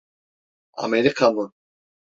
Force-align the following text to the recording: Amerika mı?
Amerika 0.73 1.31
mı? 1.31 1.53